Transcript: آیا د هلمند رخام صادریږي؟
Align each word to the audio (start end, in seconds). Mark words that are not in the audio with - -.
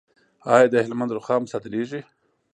آیا 0.53 0.67
د 0.71 0.75
هلمند 0.85 1.11
رخام 1.17 1.41
صادریږي؟ 1.51 2.01